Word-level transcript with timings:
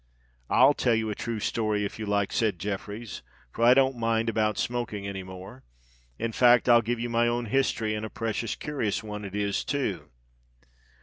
"I'll 0.49 0.73
tell 0.73 0.95
you 0.95 1.11
a 1.11 1.13
true 1.13 1.39
story, 1.39 1.85
if 1.85 1.99
you 1.99 2.07
like," 2.07 2.33
said 2.33 2.57
Jeffreys: 2.57 3.21
"for 3.51 3.63
I 3.63 3.75
don't 3.75 3.95
mind 3.97 4.29
about 4.29 4.57
smoking 4.57 5.05
any 5.05 5.21
more. 5.21 5.63
In 6.17 6.31
fact, 6.31 6.67
I'll 6.67 6.81
give 6.81 6.99
you 6.99 7.07
my 7.07 7.27
own 7.27 7.45
history—and 7.45 8.03
a 8.03 8.09
precious 8.09 8.55
curious 8.55 9.03
one 9.03 9.23
it 9.23 9.35
is, 9.35 9.63
too." 9.63 10.09